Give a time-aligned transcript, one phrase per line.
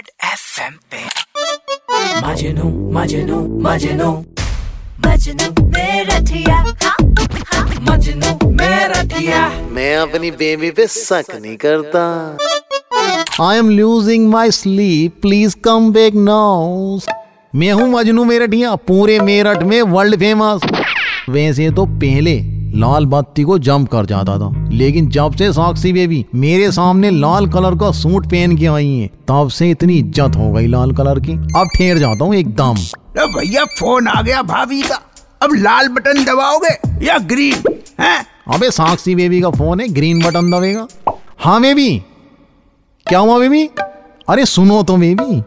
[0.00, 0.98] Red FM पे।
[2.26, 4.10] मजनू मजनू मजनू।
[5.06, 6.14] मजनू मेरा
[6.50, 8.50] हाँ, हाँ, मजनू
[9.74, 12.04] मैं अपनी बेबी पे शक नहीं करता।
[13.42, 16.98] I am losing my sleep please come back now
[17.54, 20.60] मैं हूँ मजनू मेरठिया पूरे मेरठ में वर्ल्ड फ़ेमस
[21.28, 22.38] वैसे तो पहले
[22.74, 27.46] लाल बत्ती को जंप कर जाता था। लेकिन जब से साक्षी बेबी मेरे सामने लाल
[27.48, 31.20] कलर का सूट पहन के आई है तब से इतनी इज़्ज़त हो गई लाल कलर
[31.20, 32.74] की। अब ठेर जाता हूँ एकदम।
[33.34, 35.00] भैया फ़ोन आ गया भाभी का।
[35.42, 37.62] अब लाल बटन दबाओगे या ग्रीन?
[38.00, 38.26] हैं?
[38.54, 40.86] अबे साक्षी बेबी का फ़ोन है ग्रीन बटन दबेगा।
[41.38, 42.02] हाँ बेबी।
[43.06, 43.68] क्या हुआ बेबी?
[44.28, 45.38] अरे सुनो तो बेबी।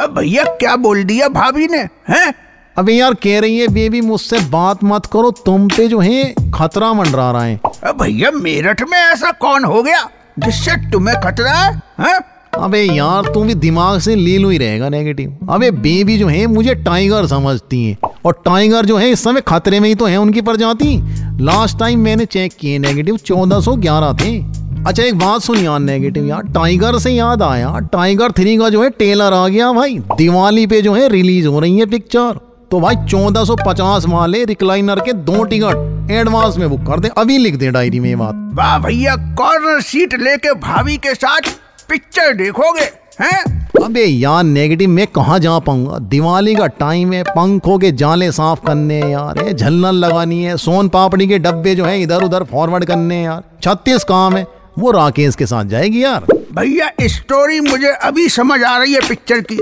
[0.00, 1.78] अब भैया क्या बोल दिया भाभी ने?
[2.08, 2.32] हैं?
[2.76, 6.92] अबे यार कह रही है बेबी मुझसे बात मत करो तुम पे जो है खतरा
[6.92, 9.98] मंडरा रहा है। अब भैया मेरठ में ऐसा कौन हो गया
[10.38, 12.18] जिससे तुम्हें खतरा है हैं?
[12.54, 16.74] अबे यार तू भी दिमाग से लीलू ही रहेगा नेगेटिव अबे बेबी जो है मुझे
[16.74, 20.40] टाइगर समझती है। और टाइगर जो है इस समय खतरे में ही तो है उनकी
[20.40, 20.96] प्रजाति।
[21.40, 24.38] लास्ट टाइम मैंने चेक किए नेगेटिव चौदह सौ ग्यारह थे।
[24.86, 28.82] अच्छा एक बात सुन यार नेगेटिव यार टाइगर से याद आया टाइगर थ्री का जो
[28.82, 32.40] है टेलर आ गया भाई। दिवाली पे जो है रिलीज़ हो रही है पिक्चर
[32.74, 37.56] तो भाई 1450 वाले रिक्लाइनर के दो टिकट एडवांस में बुक कर दे। अभी लिख
[37.56, 41.50] दे डायरी में ये बात। वाह भैया कॉर्नर सीट लेके भाभी के साथ
[41.88, 42.84] पिक्चर देखोगे
[43.20, 43.68] हैं?
[43.84, 45.98] अबे यार नेगेटिव मैं कहाँ जा पाऊँगा?
[45.98, 50.88] दिवाली का टाइम है पंखों के जाले साफ़ करने यार ये झल्लर लगानी है सोन
[50.88, 54.46] पापड़ी के डब्बे जो है इधर उधर फॉरवर्ड करने यार। छत्तीस काम है
[54.78, 59.40] वो राकेश के साथ जाएगी यार। भैया स्टोरी मुझे अभी समझ आ रही है पिक्चर
[59.40, 59.56] की।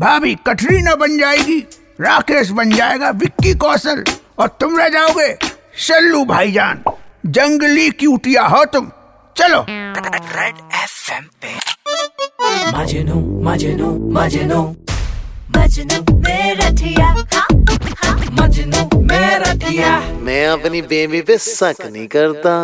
[0.00, 1.66] भाभी कटरीना बन जाएगी।
[2.00, 4.04] राकेश बन जाएगा विक्की कौशल
[4.38, 5.32] और तुम रह जाओगे
[5.86, 6.82] सल्लू भाईजान।
[7.26, 8.90] जंगली क्यूटिया हो तुम।
[9.36, 11.54] चलो। रेड एफएम पे।
[12.78, 14.62] मजनू मजनू मजनू।
[15.56, 15.98] मजनू
[17.02, 17.16] हाँ,
[18.04, 22.54] हाँ, मजनू मेरा थिया मैं अपनी बेबी पे शक नहीं करता।